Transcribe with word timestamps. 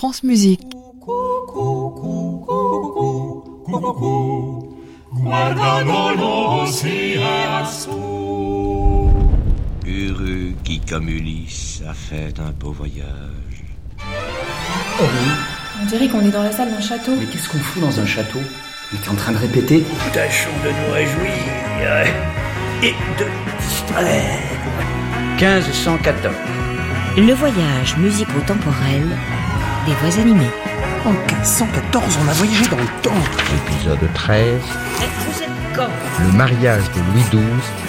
France 0.00 0.22
Musique. 0.22 0.62
Heureux 9.86 10.54
qui, 10.64 10.80
comme 10.88 11.06
Ulysse, 11.06 11.82
a 11.86 11.92
fait 11.92 12.32
un 12.40 12.50
beau 12.52 12.72
voyage. 12.72 13.04
Oh 13.98 15.02
oui, 15.02 15.32
On 15.82 15.84
dirait 15.84 16.08
qu'on 16.08 16.22
est 16.22 16.30
dans 16.30 16.44
la 16.44 16.52
salle 16.52 16.70
d'un 16.70 16.80
château. 16.80 17.12
mais 17.18 17.26
qu'est-ce 17.26 17.50
qu'on 17.50 17.58
fout 17.58 17.82
dans 17.82 18.00
un 18.00 18.06
château? 18.06 18.38
On 18.90 18.96
était 18.96 19.10
en 19.10 19.16
train 19.16 19.32
de 19.32 19.36
répéter 19.36 19.84
Tâchons 20.14 20.48
de 20.64 20.70
nous 20.70 20.94
réjouir 20.94 21.28
et 22.82 22.94
de 23.18 23.26
distraire. 23.60 24.40
1514. 25.38 26.34
Le 27.18 27.34
voyage 27.34 27.98
musico-temporel 27.98 29.04
des 29.86 29.92
voix 29.94 30.20
animées. 30.20 30.50
En 31.04 31.12
1514, 31.12 32.18
on 32.22 32.28
a 32.28 32.32
voyagé 32.32 32.68
dans 32.68 32.76
le 32.76 33.02
temps. 33.02 33.10
Épisode 33.66 34.12
13. 34.14 34.60
Vous 34.98 35.42
êtes 35.42 35.48
quand 35.74 35.88
Le 36.26 36.36
mariage 36.36 36.84
de 36.90 37.00
Louis 37.12 37.24
XII 37.30 37.40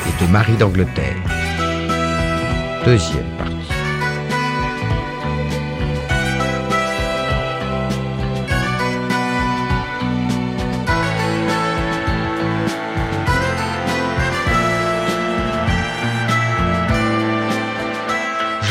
et 0.08 0.26
de 0.26 0.32
Marie 0.32 0.56
d'Angleterre. 0.56 1.18
Deuxième 2.86 3.30
partie. 3.38 3.51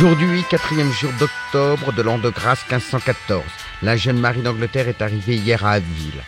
Aujourd'hui, 0.02 0.42
quatrième 0.48 0.90
jour 0.92 1.10
d'octobre 1.20 1.92
de 1.92 2.00
l'an 2.00 2.16
de 2.16 2.30
grâce 2.30 2.64
1514. 2.70 3.44
La 3.82 3.98
jeune 3.98 4.18
Marie 4.18 4.40
d'Angleterre 4.40 4.88
est 4.88 5.02
arrivée 5.02 5.36
hier 5.36 5.62
à 5.66 5.72
Abbeville. 5.72 6.22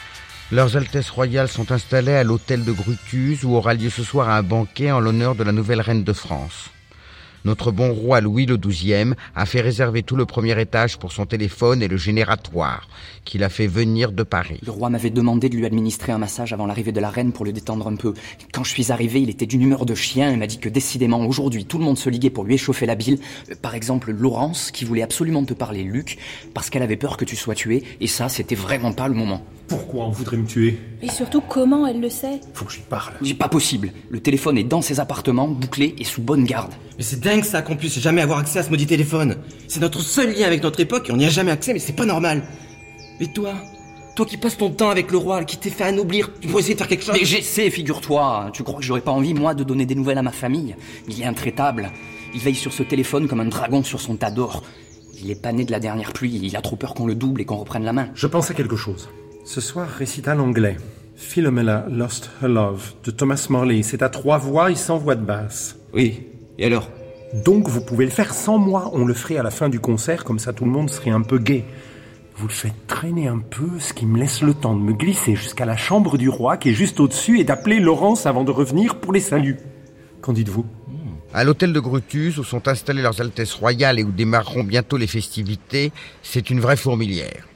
Leurs 0.50 0.76
Altesses 0.76 1.08
royales 1.08 1.48
sont 1.48 1.72
installées 1.72 2.12
à 2.12 2.22
l'hôtel 2.22 2.66
de 2.66 2.72
Gruthuse 2.72 3.47
où 3.47 3.55
aura 3.55 3.72
lieu 3.72 3.88
ce 3.88 4.05
soir 4.05 4.28
un 4.28 4.42
banquet 4.42 4.91
en 4.91 5.00
l'honneur 5.00 5.34
de 5.34 5.42
la 5.42 5.52
nouvelle 5.52 5.80
reine 5.80 6.05
de 6.05 6.12
France. 6.12 6.69
Notre 7.44 7.72
bon 7.72 7.92
roi 7.92 8.20
Louis 8.20 8.46
le 8.46 8.58
a 9.34 9.46
fait 9.46 9.60
réserver 9.60 10.04
tout 10.04 10.14
le 10.14 10.26
premier 10.26 10.60
étage 10.60 10.96
pour 10.98 11.10
son 11.10 11.26
téléphone 11.26 11.82
et 11.82 11.88
le 11.88 11.96
génératoire, 11.96 12.88
qu'il 13.24 13.42
a 13.42 13.48
fait 13.48 13.66
venir 13.66 14.12
de 14.12 14.22
Paris. 14.22 14.60
Le 14.64 14.70
roi 14.70 14.90
m'avait 14.90 15.10
demandé 15.10 15.48
de 15.48 15.56
lui 15.56 15.66
administrer 15.66 16.12
un 16.12 16.18
massage 16.18 16.52
avant 16.52 16.66
l'arrivée 16.66 16.92
de 16.92 17.00
la 17.00 17.10
reine 17.10 17.32
pour 17.32 17.44
le 17.44 17.52
détendre 17.52 17.88
un 17.88 17.96
peu. 17.96 18.14
Quand 18.52 18.62
je 18.62 18.70
suis 18.70 18.92
arrivé, 18.92 19.20
il 19.20 19.28
était 19.28 19.46
d'une 19.46 19.62
humeur 19.62 19.86
de 19.86 19.94
chien 19.94 20.30
et 20.30 20.36
m'a 20.36 20.46
dit 20.46 20.58
que 20.58 20.68
décidément, 20.68 21.24
aujourd'hui, 21.26 21.64
tout 21.64 21.78
le 21.78 21.84
monde 21.84 21.98
se 21.98 22.08
liguait 22.08 22.30
pour 22.30 22.44
lui 22.44 22.54
échauffer 22.54 22.86
la 22.86 22.94
bile. 22.94 23.18
Euh, 23.50 23.54
Par 23.60 23.74
exemple, 23.74 24.12
Laurence, 24.12 24.70
qui 24.70 24.84
voulait 24.84 25.02
absolument 25.02 25.44
te 25.44 25.54
parler, 25.54 25.82
Luc, 25.82 26.18
parce 26.54 26.70
qu'elle 26.70 26.82
avait 26.82 26.96
peur 26.96 27.16
que 27.16 27.24
tu 27.24 27.34
sois 27.34 27.56
tué, 27.56 27.82
et 28.00 28.06
ça, 28.06 28.28
c'était 28.28 28.54
vraiment 28.54 28.92
pas 28.92 29.08
le 29.08 29.14
moment. 29.14 29.42
Pourquoi 29.73 30.05
on 30.05 30.11
voudrait 30.11 30.37
me 30.37 30.47
tuer 30.47 30.78
Et 31.01 31.09
surtout, 31.09 31.41
comment 31.41 31.87
elle 31.87 31.98
le 31.98 32.11
sait 32.11 32.41
Faut 32.53 32.67
que 32.67 32.73
je 32.73 32.77
lui 32.77 32.84
parle. 32.91 33.15
J'ai 33.23 33.33
pas 33.33 33.48
possible. 33.48 33.91
Le 34.11 34.20
téléphone 34.20 34.59
est 34.59 34.65
dans 34.65 34.83
ses 34.83 35.01
appartements, 35.01 35.48
bouclé 35.48 35.95
et 35.97 36.05
sous 36.05 36.20
bonne 36.20 36.45
garde. 36.45 36.75
Mais 36.98 37.05
c'est 37.05 37.20
dingue 37.20 37.42
ça 37.42 37.62
qu'on 37.62 37.77
puisse 37.77 37.98
jamais 37.98 38.20
avoir 38.20 38.39
accès 38.39 38.59
à 38.59 38.65
ce 38.65 38.69
maudit 38.69 38.87
téléphone. 38.87 39.37
C'est 39.69 39.81
notre 39.81 40.03
seul 40.03 40.34
lien 40.34 40.47
avec 40.47 40.62
notre 40.62 40.81
époque 40.81 41.09
et 41.09 41.12
on 41.12 41.17
n'y 41.17 41.25
a 41.25 41.31
jamais 41.31 41.53
accès, 41.53 41.73
mais 41.73 41.78
c'est 41.78 41.95
pas 41.95 42.05
normal. 42.05 42.43
Et 43.19 43.33
toi? 43.33 43.55
Toi 44.15 44.27
qui 44.27 44.37
passes 44.37 44.59
ton 44.59 44.69
temps 44.69 44.91
avec 44.91 45.11
le 45.11 45.17
roi, 45.17 45.43
qui 45.45 45.56
t'est 45.56 45.70
fait 45.70 45.84
anoblir, 45.84 46.31
tu 46.39 46.48
pourrais 46.48 46.61
essayer 46.61 46.75
de 46.75 46.78
faire 46.78 46.89
quelque 46.89 47.06
chose? 47.06 47.17
Mais 47.19 47.25
j'essaie, 47.25 47.70
figure-toi. 47.70 48.50
Tu 48.53 48.62
crois 48.65 48.78
que 48.78 48.84
j'aurais 48.84 49.00
pas 49.00 49.12
envie, 49.12 49.33
moi, 49.33 49.55
de 49.55 49.65
donner 49.65 49.87
des 49.87 49.95
nouvelles 49.95 50.19
à 50.19 50.23
ma 50.23 50.33
famille? 50.33 50.77
Il 51.09 51.19
est 51.19 51.25
intraitable. 51.25 51.91
Il 52.34 52.41
veille 52.41 52.56
sur 52.56 52.75
ce 52.75 52.83
téléphone 52.83 53.27
comme 53.27 53.41
un 53.41 53.47
dragon 53.47 53.83
sur 53.83 54.03
son 54.03 54.17
tas 54.17 54.31
d'or. 54.31 54.65
Il 55.23 55.31
est 55.31 55.41
pas 55.41 55.53
né 55.53 55.65
de 55.65 55.70
la 55.73 55.81
dernière 55.81 56.12
pluie, 56.12 56.39
il 56.43 56.56
a 56.56 56.61
trop 56.61 56.77
peur 56.77 56.93
qu'on 56.93 57.06
le 57.06 57.15
double 57.15 57.41
et 57.41 57.47
qu'on 57.47 57.56
reprenne 57.56 57.84
la 57.84 57.95
main. 57.95 58.09
Je 58.15 58.27
pense 58.27 58.50
à 58.50 58.55
quelque 58.55 58.77
chose. 58.77 59.09
Ce 59.44 59.60
soir, 59.60 59.88
récital 59.88 60.40
anglais. 60.40 60.76
Philomela 61.16 61.84
Lost 61.90 62.30
Her 62.40 62.48
Love 62.48 62.94
de 63.04 63.10
Thomas 63.10 63.46
Morley. 63.50 63.82
C'est 63.82 64.02
à 64.02 64.08
trois 64.08 64.38
voix 64.38 64.70
et 64.70 64.76
sans 64.76 64.98
voix 64.98 65.16
de 65.16 65.25
basse. 65.25 65.76
Oui. 65.92 66.26
Et 66.58 66.66
alors? 66.66 66.88
Donc 67.44 67.69
vous 67.69 67.81
pouvez 67.81 68.04
le 68.04 68.10
faire 68.10 68.34
sans 68.34 68.58
moi. 68.58 68.91
On 68.92 69.04
le 69.04 69.14
ferait 69.14 69.38
à 69.38 69.42
la 69.42 69.50
fin 69.50 69.69
du 69.69 69.81
concert, 69.81 70.25
comme 70.25 70.38
ça 70.38 70.52
tout 70.52 70.64
le 70.64 70.70
monde 70.70 70.91
serait 70.91 71.10
un 71.10 71.22
peu 71.22 71.38
gai. 71.38 71.64
Vous 72.36 72.47
le 72.47 72.52
faites 72.52 72.86
traîner 72.86 73.26
un 73.26 73.38
peu, 73.38 73.69
ce 73.78 73.92
qui 73.92 74.06
me 74.06 74.19
laisse 74.19 74.42
le 74.42 74.54
temps 74.54 74.76
de 74.76 74.81
me 74.81 74.92
glisser 74.92 75.34
jusqu'à 75.34 75.64
la 75.64 75.76
chambre 75.76 76.19
du 76.19 76.28
roi 76.28 76.56
qui 76.56 76.70
est 76.70 76.75
juste 76.75 77.00
au-dessus 77.00 77.41
et 77.41 77.44
d'appeler 77.44 77.81
Laurence 77.81 78.26
avant 78.26 78.44
de 78.44 78.52
revenir 78.52 79.00
pour 79.00 79.12
les 79.12 79.20
saluts. 79.20 79.58
Qu'en 80.20 80.32
dites-vous? 80.32 80.64
À 81.34 81.44
l'hôtel 81.44 81.72
de 81.72 81.81
Gruthuse, 81.81 82.38
où 82.38 82.44
sont 82.44 82.69
installées 82.69 83.02
leurs 83.02 83.20
Altesses 83.20 83.54
royales 83.54 83.98
et 83.98 84.04
où 84.04 84.12
démarreront 84.12 84.64
bientôt 84.64 84.98
les 84.98 85.06
festivités, 85.06 85.91
c'est 86.22 86.50
une 86.50 86.60
vraie 86.60 86.76
fourmilière. 86.76 87.48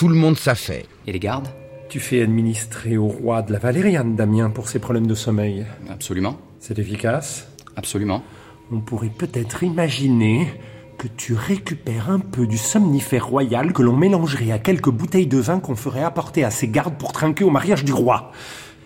Tout 0.00 0.08
le 0.08 0.14
monde 0.14 0.38
s'affaire. 0.38 0.84
Et 1.06 1.12
les 1.12 1.18
gardes? 1.18 1.48
Tu 1.90 2.00
fais 2.00 2.22
administrer 2.22 2.96
au 2.96 3.06
roi 3.08 3.42
de 3.42 3.52
la 3.52 3.58
Valériane, 3.58 4.16
Damien, 4.16 4.48
pour 4.48 4.66
ses 4.66 4.78
problèmes 4.78 5.06
de 5.06 5.14
sommeil. 5.14 5.66
Absolument. 5.90 6.38
C'est 6.58 6.78
efficace? 6.78 7.48
Absolument. 7.76 8.24
On 8.72 8.80
pourrait 8.80 9.10
peut-être 9.10 9.62
imaginer 9.62 10.48
que 10.96 11.06
tu 11.06 11.34
récupères 11.34 12.08
un 12.08 12.18
peu 12.18 12.46
du 12.46 12.56
somnifère 12.56 13.26
royal 13.26 13.74
que 13.74 13.82
l'on 13.82 13.94
mélangerait 13.94 14.52
à 14.52 14.58
quelques 14.58 14.88
bouteilles 14.88 15.26
de 15.26 15.36
vin 15.36 15.60
qu'on 15.60 15.76
ferait 15.76 16.02
apporter 16.02 16.44
à 16.44 16.50
ses 16.50 16.68
gardes 16.68 16.96
pour 16.96 17.12
trinquer 17.12 17.44
au 17.44 17.50
mariage 17.50 17.84
du 17.84 17.92
roi. 17.92 18.32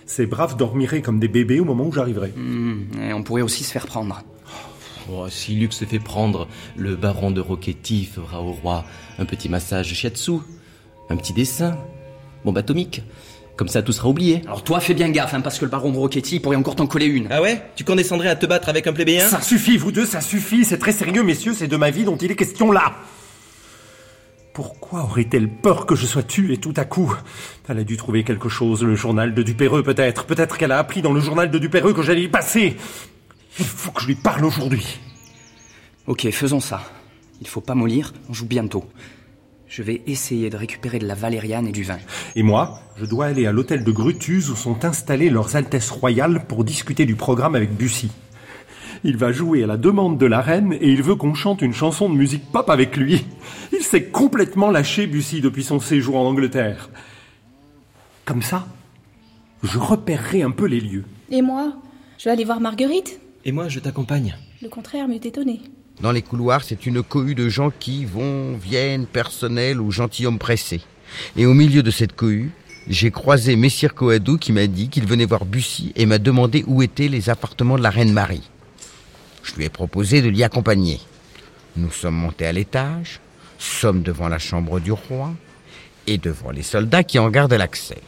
Ces 0.06 0.26
braves 0.26 0.56
dormiraient 0.56 1.00
comme 1.00 1.20
des 1.20 1.28
bébés 1.28 1.60
au 1.60 1.64
moment 1.64 1.86
où 1.86 1.92
j'arriverai. 1.92 2.32
Hmm, 2.36 2.86
et 3.00 3.12
on 3.12 3.22
pourrait 3.22 3.42
aussi 3.42 3.62
se 3.62 3.70
faire 3.70 3.86
prendre. 3.86 4.24
Oh, 5.08 5.26
Si 5.28 5.54
Luc 5.54 5.74
se 5.74 5.84
fait 5.84 6.00
prendre, 6.00 6.48
le 6.76 6.96
baron 6.96 7.30
de 7.30 7.40
Rocchetti 7.40 8.04
fera 8.04 8.42
au 8.42 8.50
roi 8.50 8.84
un 9.20 9.26
petit 9.26 9.48
massage 9.48 9.94
shiatsu, 9.94 10.40
un 11.10 11.16
petit 11.16 11.32
dessin, 11.32 11.76
bombe 12.44 12.58
atomique. 12.58 13.02
Comme 13.56 13.68
ça, 13.68 13.82
tout 13.82 13.92
sera 13.92 14.08
oublié. 14.08 14.42
Alors 14.46 14.64
toi, 14.64 14.80
fais 14.80 14.94
bien 14.94 15.08
gaffe, 15.10 15.32
hein, 15.32 15.40
parce 15.40 15.60
que 15.60 15.64
le 15.64 15.70
baron 15.70 15.90
de 15.92 16.38
pourrait 16.40 16.56
encore 16.56 16.74
t'en 16.74 16.88
coller 16.88 17.06
une. 17.06 17.28
Ah 17.30 17.40
ouais? 17.40 17.62
Tu 17.76 17.84
condescendrais 17.84 18.28
à 18.28 18.34
te 18.34 18.46
battre 18.46 18.68
avec 18.68 18.88
un 18.88 18.92
plébéien? 18.92 19.28
Ça 19.28 19.40
suffit, 19.40 19.76
vous 19.76 19.92
deux, 19.92 20.06
ça 20.06 20.20
suffit. 20.20 20.64
C'est 20.64 20.78
très 20.78 20.90
sérieux, 20.90 21.22
messieurs, 21.22 21.54
c'est 21.54 21.68
de 21.68 21.76
ma 21.76 21.90
vie 21.90 22.04
dont 22.04 22.16
il 22.16 22.32
est 22.32 22.36
question 22.36 22.72
là. 22.72 22.96
Pourquoi 24.52 25.02
aurait-elle 25.02 25.48
peur 25.48 25.86
que 25.86 25.94
je 25.94 26.06
sois 26.06 26.24
tué 26.24 26.56
tout 26.56 26.74
à 26.76 26.84
coup? 26.84 27.14
Elle 27.68 27.78
a 27.78 27.84
dû 27.84 27.96
trouver 27.96 28.24
quelque 28.24 28.48
chose, 28.48 28.82
le 28.82 28.96
journal 28.96 29.34
de 29.34 29.42
Dupéreux 29.42 29.82
peut-être. 29.84 30.26
Peut-être 30.26 30.58
qu'elle 30.58 30.72
a 30.72 30.78
appris 30.78 31.02
dans 31.02 31.12
le 31.12 31.20
journal 31.20 31.50
de 31.50 31.58
Dupéreux 31.58 31.92
que 31.92 32.02
j'allais 32.02 32.22
y 32.22 32.28
passer. 32.28 32.76
Il 33.58 33.64
faut 33.64 33.92
que 33.92 34.00
je 34.00 34.06
lui 34.08 34.14
parle 34.16 34.44
aujourd'hui. 34.44 34.98
Ok, 36.06 36.28
faisons 36.30 36.60
ça. 36.60 36.82
Il 37.40 37.46
faut 37.46 37.60
pas 37.60 37.74
mollir, 37.74 38.12
on 38.28 38.32
joue 38.32 38.46
bientôt. 38.46 38.84
Je 39.76 39.82
vais 39.82 40.02
essayer 40.06 40.50
de 40.50 40.56
récupérer 40.56 41.00
de 41.00 41.06
la 41.08 41.16
valériane 41.16 41.66
et 41.66 41.72
du 41.72 41.82
vin. 41.82 41.98
Et 42.36 42.44
moi, 42.44 42.78
je 42.96 43.04
dois 43.06 43.26
aller 43.26 43.44
à 43.44 43.50
l'hôtel 43.50 43.82
de 43.82 43.90
Gruthuse 43.90 44.48
où 44.48 44.54
sont 44.54 44.84
installées 44.84 45.30
leurs 45.30 45.56
Altesses 45.56 45.90
royales 45.90 46.46
pour 46.46 46.62
discuter 46.62 47.06
du 47.06 47.16
programme 47.16 47.56
avec 47.56 47.74
Bussy. 47.74 48.12
Il 49.02 49.16
va 49.16 49.32
jouer 49.32 49.64
à 49.64 49.66
la 49.66 49.76
demande 49.76 50.16
de 50.16 50.26
la 50.26 50.40
reine 50.40 50.74
et 50.74 50.92
il 50.92 51.02
veut 51.02 51.16
qu'on 51.16 51.34
chante 51.34 51.60
une 51.60 51.72
chanson 51.72 52.08
de 52.08 52.14
musique 52.14 52.52
pop 52.52 52.70
avec 52.70 52.96
lui. 52.96 53.26
Il 53.72 53.82
s'est 53.82 54.04
complètement 54.04 54.70
lâché, 54.70 55.08
Bussy, 55.08 55.40
depuis 55.40 55.64
son 55.64 55.80
séjour 55.80 56.18
en 56.18 56.28
Angleterre. 56.28 56.88
Comme 58.26 58.42
ça, 58.42 58.68
je 59.64 59.80
repérerai 59.80 60.42
un 60.42 60.52
peu 60.52 60.66
les 60.66 60.78
lieux. 60.78 61.04
Et 61.32 61.42
moi? 61.42 61.72
Je 62.18 62.26
vais 62.26 62.30
aller 62.30 62.44
voir 62.44 62.60
Marguerite? 62.60 63.18
Et 63.44 63.50
moi, 63.50 63.66
je 63.66 63.80
t'accompagne. 63.80 64.36
Le 64.62 64.68
contraire 64.68 65.08
m'eût 65.08 65.16
étonné. 65.16 65.62
Dans 66.00 66.12
les 66.12 66.22
couloirs, 66.22 66.64
c'est 66.64 66.86
une 66.86 67.02
cohue 67.02 67.34
de 67.34 67.48
gens 67.48 67.70
qui 67.70 68.04
vont, 68.04 68.56
viennent, 68.56 69.06
personnels 69.06 69.80
ou 69.80 69.90
gentilshommes 69.90 70.38
pressés. 70.38 70.82
Et 71.36 71.46
au 71.46 71.54
milieu 71.54 71.82
de 71.82 71.90
cette 71.90 72.16
cohue, 72.16 72.50
j'ai 72.88 73.10
croisé 73.10 73.54
Messire 73.56 73.94
Coadou 73.94 74.36
qui 74.36 74.52
m'a 74.52 74.66
dit 74.66 74.88
qu'il 74.88 75.06
venait 75.06 75.24
voir 75.24 75.44
Bussy 75.44 75.92
et 75.94 76.04
m'a 76.04 76.18
demandé 76.18 76.64
où 76.66 76.82
étaient 76.82 77.08
les 77.08 77.30
appartements 77.30 77.78
de 77.78 77.82
la 77.82 77.90
reine 77.90 78.12
Marie. 78.12 78.50
Je 79.44 79.54
lui 79.54 79.64
ai 79.64 79.68
proposé 79.68 80.20
de 80.20 80.28
l'y 80.28 80.42
accompagner. 80.42 81.00
Nous 81.76 81.90
sommes 81.92 82.16
montés 82.16 82.46
à 82.46 82.52
l'étage, 82.52 83.20
sommes 83.58 84.02
devant 84.02 84.28
la 84.28 84.38
chambre 84.38 84.80
du 84.80 84.92
roi 84.92 85.32
et 86.06 86.18
devant 86.18 86.50
les 86.50 86.62
soldats 86.62 87.04
qui 87.04 87.18
en 87.18 87.30
gardent 87.30 87.54
l'accès. 87.54 88.02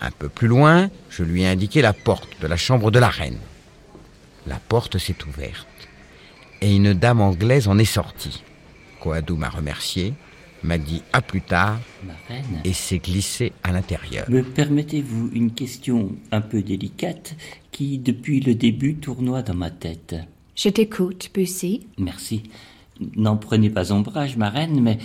Un 0.00 0.10
peu 0.10 0.28
plus 0.28 0.48
loin, 0.48 0.88
je 1.10 1.24
lui 1.24 1.42
ai 1.42 1.48
indiqué 1.48 1.82
la 1.82 1.92
porte 1.92 2.40
de 2.40 2.46
la 2.46 2.56
chambre 2.56 2.90
de 2.90 2.98
la 2.98 3.08
reine. 3.08 3.38
La 4.46 4.56
porte 4.56 4.98
s'est 4.98 5.16
ouverte 5.26 5.87
et 6.60 6.74
une 6.74 6.94
dame 6.94 7.20
anglaise 7.20 7.68
en 7.68 7.78
est 7.78 7.84
sortie. 7.84 8.42
Coadou 9.00 9.36
m'a 9.36 9.48
remercié, 9.48 10.14
m'a 10.62 10.78
dit 10.78 11.02
à 11.12 11.22
plus 11.22 11.40
tard 11.40 11.78
Ma 12.04 12.14
reine, 12.28 12.60
et 12.64 12.72
s'est 12.72 12.98
glissé 12.98 13.52
à 13.62 13.72
l'intérieur. 13.72 14.28
me 14.28 14.42
permettez-vous 14.42 15.30
une 15.32 15.52
question 15.52 16.12
un 16.32 16.40
peu 16.40 16.62
délicate 16.62 17.36
qui, 17.70 17.98
depuis 17.98 18.40
le 18.40 18.54
début, 18.54 18.96
tournoie 18.96 19.42
dans 19.42 19.54
ma 19.54 19.70
tête 19.70 20.16
Je 20.56 20.68
t'écoute, 20.68 21.30
Bussy. 21.32 21.86
Merci. 21.98 22.42
N'en 23.16 23.36
prenez 23.36 23.70
pas 23.70 23.92
ombrage, 23.92 24.36
ma 24.36 24.50
reine, 24.50 24.80
mais 24.80 24.98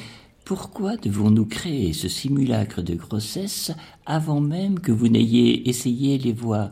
pourquoi 0.45 0.97
devons-nous 0.97 1.45
créer 1.45 1.94
ce 1.94 2.09
simulacre 2.09 2.81
de 2.81 2.95
grossesse 2.95 3.71
avant 4.05 4.41
même 4.41 4.79
que 4.79 4.91
vous 4.91 5.07
n'ayez 5.07 5.69
essayé 5.69 6.17
les 6.17 6.33
voies 6.33 6.69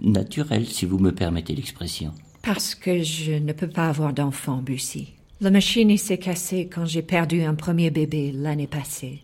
naturelles, 0.00 0.66
si 0.66 0.86
vous 0.86 0.98
me 0.98 1.12
permettez 1.12 1.54
l'expression? 1.54 2.12
Parce 2.46 2.76
que 2.76 3.02
je 3.02 3.32
ne 3.32 3.52
peux 3.52 3.66
pas 3.66 3.88
avoir 3.88 4.12
d'enfant, 4.12 4.58
Bussy. 4.58 5.14
La 5.40 5.50
machine 5.50 5.98
s'est 5.98 6.18
cassée 6.18 6.70
quand 6.72 6.86
j'ai 6.86 7.02
perdu 7.02 7.42
un 7.42 7.56
premier 7.56 7.90
bébé 7.90 8.30
l'année 8.32 8.68
passée. 8.68 9.20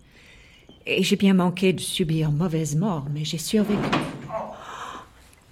Et 0.87 1.05
j'ai 1.05 1.15
bien 1.15 1.33
manqué 1.33 1.73
de 1.73 1.81
subir 1.81 2.33
mauvaise 2.33 2.75
mort, 2.75 3.07
mais 3.15 3.25
j'ai 3.25 3.39
survécu. 3.39 3.81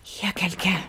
Il 0.04 0.26
y 0.26 0.28
a 0.28 0.32
quelqu'un. 0.32 0.80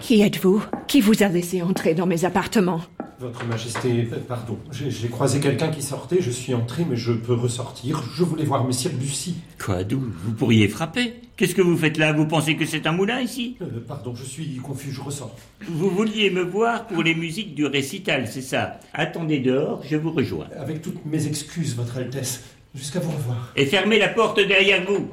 Qui 0.00 0.22
êtes-vous? 0.22 0.64
Qui 0.86 1.02
vous 1.02 1.22
a 1.22 1.28
laissé 1.28 1.60
entrer 1.60 1.92
dans 1.92 2.06
mes 2.06 2.24
appartements? 2.24 2.80
Votre 3.20 3.44
Majesté, 3.46 4.08
pardon, 4.28 4.56
j'ai 4.70 4.92
j'ai 4.92 5.08
croisé 5.08 5.40
quelqu'un 5.40 5.70
qui 5.70 5.82
sortait, 5.82 6.22
je 6.22 6.30
suis 6.30 6.54
entré, 6.54 6.84
mais 6.88 6.94
je 6.94 7.12
peux 7.12 7.34
ressortir. 7.34 8.00
Je 8.14 8.22
voulais 8.22 8.44
voir 8.44 8.64
Messire 8.64 8.92
Bussy. 8.92 9.34
Quoi, 9.58 9.82
d'où 9.82 9.98
Vous 9.98 10.32
pourriez 10.32 10.68
frapper? 10.68 11.14
Qu'est-ce 11.36 11.56
que 11.56 11.62
vous 11.62 11.76
faites 11.76 11.96
là? 11.98 12.12
Vous 12.12 12.26
pensez 12.26 12.54
que 12.54 12.64
c'est 12.64 12.86
un 12.86 12.92
moulin 12.92 13.20
ici? 13.20 13.56
Euh, 13.60 13.66
pardon, 13.86 14.14
je 14.14 14.22
suis 14.24 14.56
confus, 14.58 14.92
je 14.92 15.00
ressors. 15.00 15.34
Vous 15.66 15.90
vouliez 15.90 16.30
me 16.30 16.42
voir 16.42 16.86
pour 16.86 17.02
les 17.02 17.16
musiques 17.16 17.56
du 17.56 17.66
récital, 17.66 18.28
c'est 18.28 18.40
ça? 18.42 18.78
Attendez 18.94 19.40
dehors, 19.40 19.82
je 19.82 19.96
vous 19.96 20.12
rejoins. 20.12 20.46
Avec 20.56 20.80
toutes 20.80 21.04
mes 21.04 21.26
excuses, 21.26 21.74
Votre 21.74 21.96
Altesse. 21.98 22.44
Jusqu'à 22.72 23.00
vous 23.00 23.10
revoir. 23.10 23.52
Et 23.56 23.66
fermez 23.66 23.98
la 23.98 24.08
porte 24.10 24.38
derrière 24.38 24.84
vous. 24.84 25.10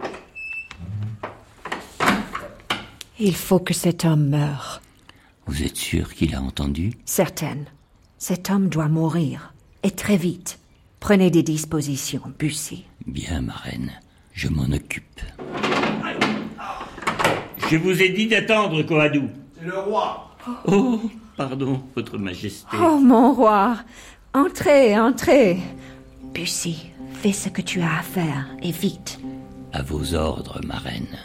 Il 3.19 3.34
faut 3.36 3.60
que 3.60 3.74
cet 3.74 4.06
homme 4.06 4.30
meure. 4.30 4.81
Vous 5.48 5.63
êtes 5.63 5.78
sûr 5.78 6.13
qu'il 6.13 6.36
a 6.36 6.42
entendu? 6.42 6.92
Certaine. 7.06 7.66
Cet 8.17 8.50
homme 8.50 8.69
doit 8.69 8.88
mourir. 8.88 9.53
Et 9.83 9.91
très 9.91 10.17
vite. 10.17 10.59
Prenez 11.00 11.29
des 11.29 11.44
dispositions, 11.44 12.21
Bussy. 12.39 12.85
Bien, 13.06 13.41
ma 13.41 13.53
reine, 13.53 13.91
je 14.33 14.47
m'en 14.47 14.63
occupe. 14.65 15.21
Je 17.69 17.77
vous 17.77 18.01
ai 18.01 18.09
dit 18.09 18.27
d'attendre, 18.27 18.81
Coadou. 18.83 19.29
C'est 19.59 19.65
le 19.65 19.79
roi. 19.79 20.35
Oh, 20.65 21.01
pardon, 21.38 21.81
Votre 21.95 22.17
Majesté. 22.17 22.77
Oh, 22.81 22.97
mon 23.00 23.33
roi 23.33 23.77
Entrez, 24.33 25.00
entrez 25.00 25.57
Bussy, 26.33 26.88
fais 27.13 27.31
ce 27.31 27.50
que 27.50 27.62
tu 27.62 27.81
as 27.81 28.00
à 28.00 28.01
faire, 28.01 28.47
et 28.62 28.71
vite. 28.71 29.19
À 29.71 29.81
vos 29.81 30.13
ordres, 30.13 30.59
ma 30.65 30.77
reine. 30.77 31.17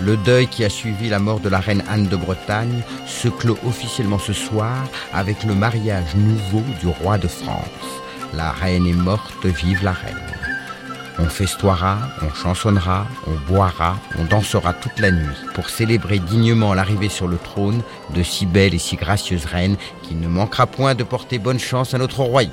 Le 0.00 0.16
deuil 0.16 0.46
qui 0.46 0.64
a 0.64 0.70
suivi 0.70 1.08
la 1.08 1.18
mort 1.18 1.40
de 1.40 1.48
la 1.48 1.58
reine 1.58 1.82
Anne 1.88 2.06
de 2.06 2.16
Bretagne 2.16 2.82
se 3.06 3.26
clôt 3.26 3.58
officiellement 3.66 4.20
ce 4.20 4.32
soir 4.32 4.86
avec 5.12 5.42
le 5.42 5.54
mariage 5.54 6.14
nouveau 6.14 6.62
du 6.80 6.86
roi 6.86 7.18
de 7.18 7.26
France. 7.26 7.64
La 8.32 8.52
reine 8.52 8.86
est 8.86 8.92
morte, 8.92 9.44
vive 9.44 9.82
la 9.82 9.92
reine. 9.92 10.16
On 11.18 11.24
festoiera, 11.24 11.98
on 12.22 12.32
chansonnera, 12.32 13.08
on 13.26 13.52
boira, 13.52 13.98
on 14.20 14.24
dansera 14.24 14.72
toute 14.72 15.00
la 15.00 15.10
nuit 15.10 15.26
pour 15.54 15.68
célébrer 15.68 16.20
dignement 16.20 16.74
l'arrivée 16.74 17.08
sur 17.08 17.26
le 17.26 17.36
trône 17.36 17.82
de 18.14 18.22
si 18.22 18.46
belle 18.46 18.74
et 18.74 18.78
si 18.78 18.94
gracieuse 18.94 19.46
reine 19.46 19.76
qui 20.04 20.14
ne 20.14 20.28
manquera 20.28 20.66
point 20.66 20.94
de 20.94 21.02
porter 21.02 21.40
bonne 21.40 21.58
chance 21.58 21.92
à 21.92 21.98
notre 21.98 22.20
royaume. 22.20 22.52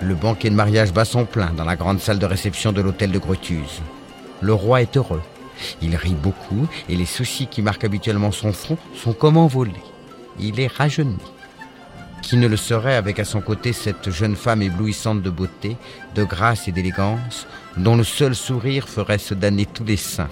Le 0.00 0.14
banquet 0.14 0.48
de 0.48 0.54
mariage 0.54 0.94
bat 0.94 1.04
son 1.04 1.26
plein 1.26 1.52
dans 1.54 1.64
la 1.66 1.76
grande 1.76 2.00
salle 2.00 2.18
de 2.18 2.26
réception 2.26 2.72
de 2.72 2.80
l'hôtel 2.80 3.10
de 3.10 3.18
Grotuse. 3.18 3.82
Le 4.40 4.54
roi 4.54 4.80
est 4.80 4.96
heureux. 4.96 5.20
Il 5.82 5.96
rit 5.96 6.14
beaucoup 6.14 6.68
et 6.88 6.96
les 6.96 7.06
soucis 7.06 7.46
qui 7.46 7.62
marquent 7.62 7.84
habituellement 7.84 8.32
son 8.32 8.52
front 8.52 8.78
sont 8.94 9.12
comme 9.12 9.36
envolés. 9.36 9.72
Il 10.38 10.60
est 10.60 10.72
rajeuni. 10.72 11.18
Qui 12.22 12.36
ne 12.36 12.48
le 12.48 12.56
serait 12.56 12.96
avec 12.96 13.18
à 13.18 13.24
son 13.24 13.40
côté 13.40 13.72
cette 13.72 14.10
jeune 14.10 14.36
femme 14.36 14.62
éblouissante 14.62 15.22
de 15.22 15.30
beauté, 15.30 15.76
de 16.14 16.24
grâce 16.24 16.68
et 16.68 16.72
d'élégance, 16.72 17.46
dont 17.76 17.96
le 17.96 18.04
seul 18.04 18.34
sourire 18.34 18.88
ferait 18.88 19.18
se 19.18 19.34
damner 19.34 19.66
tous 19.66 19.84
les 19.84 19.96
saints 19.96 20.28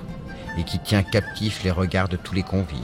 et 0.59 0.65
qui 0.65 0.79
tient 0.79 1.03
captifs 1.03 1.63
les 1.65 1.71
regards 1.71 2.09
de 2.09 2.17
tous 2.17 2.35
les 2.35 2.43
convives. 2.43 2.81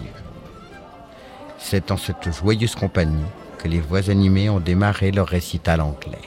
C'est 1.58 1.90
en 1.90 1.96
cette 1.96 2.32
joyeuse 2.32 2.74
compagnie 2.74 3.24
que 3.58 3.68
les 3.68 3.80
voix 3.80 4.10
animées 4.10 4.50
ont 4.50 4.60
démarré 4.60 5.10
leur 5.10 5.28
récital 5.28 5.80
anglais. 5.80 6.18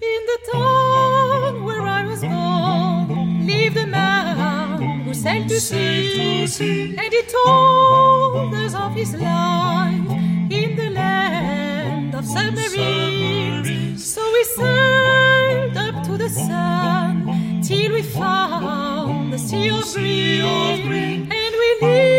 In 0.00 0.26
the 0.26 0.38
town 0.52 1.64
where 1.64 1.80
I 1.80 2.04
was 2.06 2.20
born, 2.20 3.46
lived 3.46 3.76
a 3.76 3.86
man 3.86 5.02
who 5.02 5.12
sailed 5.12 5.48
to 5.48 5.60
sea, 5.60 6.94
and 6.96 7.12
he 7.12 7.22
told 7.22 8.54
us 8.54 8.74
of 8.74 8.94
his 8.94 9.12
life 9.14 10.10
in 10.50 10.76
the 10.76 10.90
land 10.90 12.14
of 12.14 12.24
submarines. 12.24 14.04
So 14.04 14.22
we 14.32 14.44
sailed 14.44 15.76
up 15.76 16.04
to 16.04 16.16
the 16.16 16.28
sun 16.28 17.60
till 17.62 17.92
we 17.92 18.02
found 18.02 19.32
the 19.32 19.38
sea 19.38 19.68
of 19.70 20.80
green, 20.86 21.28
and 21.32 21.54
we 21.60 21.78
lived 21.82 22.17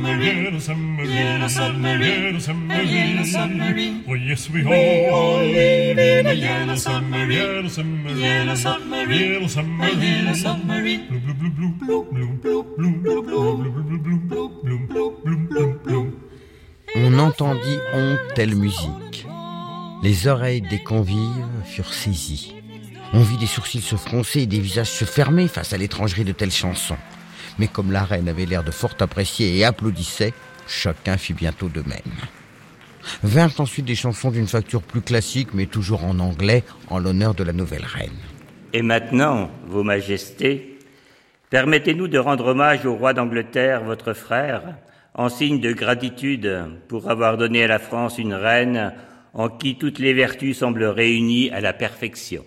yellow 0.00 0.58
submarine, 0.58 1.10
yellow 1.10 1.48
submarine, 1.48 2.36
a 2.70 2.82
yellow 2.82 3.24
submarine. 3.24 4.04
Oh, 4.08 4.14
yes, 4.14 4.48
we 4.50 4.62
We 4.64 5.06
all 5.08 5.14
all 5.14 5.38
live 5.44 5.98
in 5.98 6.26
a 6.26 6.32
yellow 6.32 6.76
submarine, 6.76 7.30
Yellow 7.30 7.68
submarine. 7.68 8.18
yellow 8.18 8.56
submarine, 8.56 9.20
Yellow 9.20 9.44
a 9.44 9.46
submarine. 9.46 10.00
yellow 10.00 10.34
submarine. 10.34 11.02
On 16.94 17.18
entendit 17.18 17.78
honte 17.94 18.18
telle 18.34 18.54
musique. 18.54 19.26
Les 20.02 20.26
oreilles 20.26 20.62
des 20.62 20.82
convives 20.82 21.46
furent 21.64 21.92
saisies. 21.92 22.54
On 23.14 23.20
vit 23.22 23.36
des 23.36 23.46
sourcils 23.46 23.80
se 23.80 23.96
froncer 23.96 24.40
et 24.42 24.46
des 24.46 24.58
visages 24.60 24.90
se 24.90 25.04
fermer 25.04 25.46
face 25.48 25.72
à 25.72 25.76
l'étrangerie 25.76 26.24
de 26.24 26.32
telles 26.32 26.50
chansons. 26.50 26.96
Mais 27.58 27.68
comme 27.68 27.92
la 27.92 28.04
reine 28.04 28.28
avait 28.28 28.46
l'air 28.46 28.64
de 28.64 28.70
fort 28.70 28.94
apprécier 29.00 29.56
et 29.56 29.64
applaudissait, 29.64 30.32
chacun 30.66 31.16
fit 31.16 31.34
bientôt 31.34 31.68
de 31.68 31.82
même. 31.82 31.98
Vinrent 33.22 33.60
ensuite 33.60 33.86
des 33.86 33.94
chansons 33.94 34.30
d'une 34.30 34.46
facture 34.46 34.82
plus 34.82 35.00
classique, 35.00 35.48
mais 35.54 35.66
toujours 35.66 36.04
en 36.04 36.18
anglais, 36.20 36.62
en 36.88 36.98
l'honneur 36.98 37.34
de 37.34 37.44
la 37.44 37.52
nouvelle 37.52 37.84
reine. 37.84 38.10
Et 38.72 38.82
maintenant, 38.82 39.50
Vos 39.66 39.82
Majestés, 39.82 40.78
permettez-nous 41.50 42.08
de 42.08 42.18
rendre 42.18 42.46
hommage 42.46 42.86
au 42.86 42.94
roi 42.94 43.12
d'Angleterre, 43.12 43.82
votre 43.84 44.12
frère, 44.12 44.62
en 45.14 45.28
signe 45.28 45.60
de 45.60 45.72
gratitude 45.72 46.50
pour 46.88 47.10
avoir 47.10 47.36
donné 47.36 47.64
à 47.64 47.68
la 47.68 47.78
France 47.78 48.18
une 48.18 48.34
reine 48.34 48.94
en 49.34 49.48
qui 49.48 49.76
toutes 49.76 49.98
les 49.98 50.14
vertus 50.14 50.58
semblent 50.58 50.84
réunies 50.84 51.50
à 51.50 51.60
la 51.60 51.72
perfection. 51.72 52.44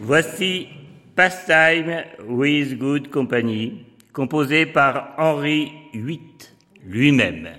Voici 0.00 0.68
Pastime 1.16 2.06
with 2.26 2.76
Good 2.76 3.12
Company, 3.12 3.86
composé 4.12 4.66
par 4.66 5.14
Henri 5.16 5.70
VIII 5.94 6.20
lui-même. 6.84 7.50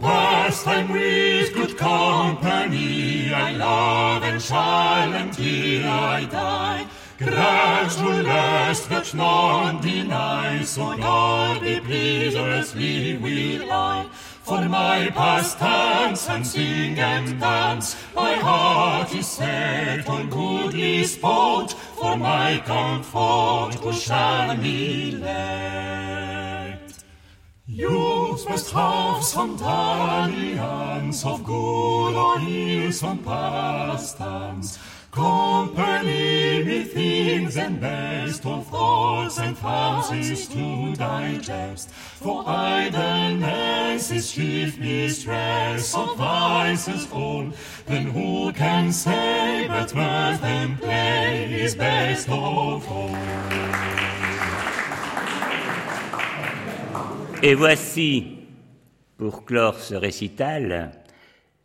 Pastime 0.00 0.90
with 0.90 1.54
good 1.54 1.78
company, 1.78 3.32
I 3.32 3.52
love 3.52 4.24
and 4.24 4.42
shall 4.42 5.12
until 5.12 5.86
I 5.86 6.24
die. 6.28 6.86
Gradual 7.18 8.24
lust 8.24 8.88
that 8.88 9.14
none 9.14 9.80
deny, 9.80 10.64
so 10.64 10.96
God 10.96 11.60
be 11.60 11.78
pleased 11.78 12.36
as 12.36 12.74
we 12.74 13.16
will 13.22 13.68
lie. 13.68 14.08
For 14.42 14.68
my 14.68 15.08
pastimes 15.14 16.28
and 16.28 16.44
sing 16.44 16.98
and 16.98 17.38
dance, 17.38 17.94
my 18.12 18.34
heart 18.34 19.14
is 19.14 19.28
set 19.28 20.08
on 20.08 20.28
goodly 20.30 21.04
sport. 21.04 21.76
For 22.02 22.16
my 22.16 22.60
comfort, 22.66 23.74
who 23.80 23.92
shall 23.92 24.56
me 24.56 25.12
let? 25.12 26.80
Youth 27.64 28.48
must 28.48 28.72
have 28.72 29.22
some 29.22 29.54
dalliance 29.56 31.24
of 31.24 31.44
good 31.44 32.14
or 32.16 32.40
some 32.90 33.18
Company 35.12 36.64
methinks 36.64 37.58
and 37.58 37.78
best 37.78 38.46
of 38.46 38.66
thoughts 38.66 39.38
and 39.38 39.58
fancies 39.58 40.48
to 40.48 40.94
digest. 40.96 41.90
For 41.90 42.42
idleness 42.46 44.10
is 44.10 44.32
chief 44.32 44.78
mistress 44.78 45.94
of 45.94 46.16
vices 46.16 47.06
all. 47.12 47.52
Then 47.84 48.06
who 48.06 48.54
can 48.54 48.90
say 48.90 49.66
but 49.68 49.94
mirth 49.94 50.42
and 50.42 50.80
play 50.80 51.60
is 51.60 51.74
best 51.74 52.30
of 52.30 52.90
all? 52.90 53.14
Et 57.42 57.54
voici, 57.54 58.38
pour 59.18 59.44
clore 59.44 59.78
ce 59.78 59.94
récital, 59.94 60.90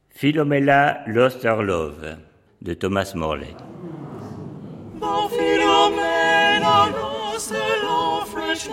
Philomela 0.10 1.06
Lost 1.08 1.46
Her 1.46 1.64
Love 1.64 2.27
de 2.68 2.76
Thomas 2.76 3.16
Morley. 3.16 3.56
Thou 5.00 5.30
Philomena 5.30 6.92
lost 6.92 7.52
her 7.52 7.84
love, 7.84 8.28
fresh 8.28 8.68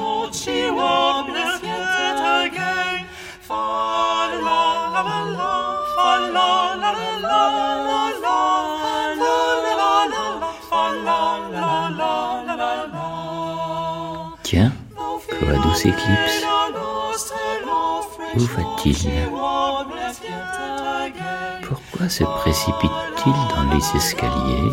Pourquoi 21.95 22.09
se 22.09 22.25
précipite-t-il 22.25 23.33
dans 23.55 23.73
les 23.73 23.97
escaliers 23.97 24.73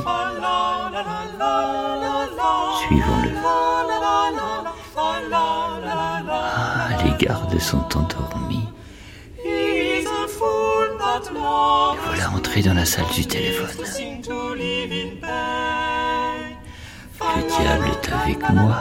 Suivons-le. 2.80 3.30
Ah, 6.32 6.88
les 7.06 7.13
gardes 7.24 7.60
sont 7.60 7.86
endormis. 7.96 8.68
Et 9.46 10.04
voilà 12.08 12.32
entré 12.36 12.63
dans 12.63 12.74
la 12.74 12.86
salle 12.86 13.06
du 13.13 13.28
téléphone. 13.28 13.70
Le 17.36 17.42
diable 17.48 17.88
est 17.88 18.12
avec 18.12 18.50
moi. 18.50 18.78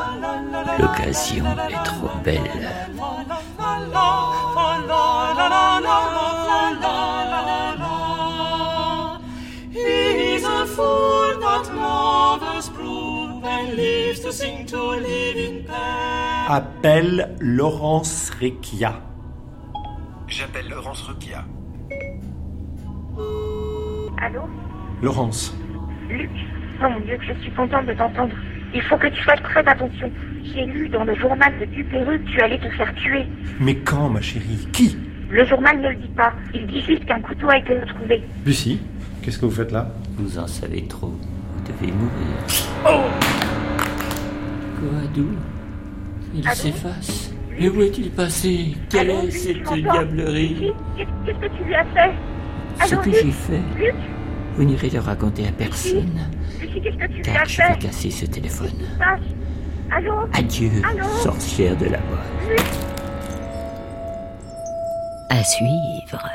L'occasion 0.78 1.44
est 1.68 1.84
trop 1.84 2.08
belle. 2.24 2.70
Lives 13.76 14.20
to 14.22 14.32
sing 14.32 14.66
to 14.66 14.92
live 14.92 15.36
in 15.36 15.64
pain. 15.64 16.46
Appelle 16.48 17.34
Laurence 17.40 18.30
Recchia. 18.40 19.00
J'appelle 20.28 20.68
Laurence 20.68 21.02
Rukia. 21.02 21.44
Allô? 24.22 24.42
Laurence, 25.02 25.54
Luc 26.08 26.30
Oh 26.82 26.88
mon 26.88 27.00
Dieu, 27.00 27.16
que 27.18 27.24
je 27.24 27.40
suis 27.42 27.50
contente 27.52 27.86
de 27.86 27.92
t'entendre. 27.94 28.32
Il 28.74 28.82
faut 28.82 28.96
que 28.96 29.08
tu 29.08 29.22
fasses 29.22 29.42
très 29.42 29.66
attention. 29.66 30.10
J'ai 30.44 30.64
lu 30.66 30.88
dans 30.88 31.04
le 31.04 31.14
journal 31.16 31.52
de 31.58 31.64
Duperru 31.66 32.20
que 32.20 32.30
tu 32.30 32.40
allais 32.40 32.58
te 32.58 32.68
faire 32.70 32.94
tuer. 32.94 33.26
mais 33.58 33.74
quand, 33.76 34.08
ma 34.08 34.20
chérie? 34.20 34.68
Qui? 34.72 34.96
Le 35.30 35.44
journal 35.44 35.80
ne 35.80 35.88
le 35.90 35.96
dit 35.96 36.08
pas. 36.16 36.32
Il 36.54 36.66
dit 36.66 36.80
juste 36.82 37.04
qu'un 37.06 37.20
couteau 37.20 37.48
a 37.48 37.58
été 37.58 37.78
retrouvé. 37.78 38.22
Lucie, 38.46 38.80
qu'est-ce 39.22 39.38
que 39.38 39.46
vous 39.46 39.52
faites 39.52 39.72
là? 39.72 39.88
Vous 40.16 40.38
en 40.38 40.46
savez 40.46 40.82
trop. 40.86 41.08
Vous 41.08 41.72
devez 41.72 41.92
mourir. 41.92 43.39
Il 46.34 46.48
s'efface. 46.50 47.30
Et 47.58 47.68
où 47.68 47.82
est-il 47.82 48.10
passé? 48.10 48.74
Quelle 48.88 49.10
Allô, 49.10 49.22
est 49.26 49.30
cette 49.30 49.62
diablerie? 49.62 50.72
Qu'est- 50.96 51.04
Qu'est-ce 51.26 51.38
que 51.38 51.56
tu 51.58 51.64
lui 51.64 51.74
as 51.74 51.84
fait? 51.86 52.12
Ce 52.86 52.94
Allô, 52.94 53.02
que 53.02 53.10
Luc 53.10 53.18
j'ai 53.22 53.30
fait, 53.32 53.60
Luc 53.78 53.94
vous 54.56 54.64
n'irez 54.64 54.90
le 54.90 55.00
raconter 55.00 55.46
à 55.46 55.52
personne, 55.52 56.10
Lucie, 56.60 56.80
qu'est-ce 56.80 56.96
que 56.96 57.06
tu 57.06 57.12
lui 57.14 57.22
car 57.22 57.44
je 57.46 57.56
vais 57.58 57.62
fait? 57.74 57.78
casser 57.78 58.10
ce 58.10 58.26
téléphone. 58.26 58.70
Passe? 58.98 59.20
Allô 59.90 60.12
Adieu, 60.32 60.70
Allô 60.88 61.04
sorcière 61.22 61.76
de 61.76 61.84
la 61.86 61.98
mort. 61.98 62.58
À 65.28 65.42
suivre. 65.44 66.28